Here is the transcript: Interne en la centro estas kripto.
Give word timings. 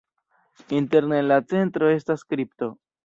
Interne 0.77 1.19
en 1.19 1.27
la 1.33 1.37
centro 1.53 1.91
estas 1.99 2.25
kripto. 2.33 2.73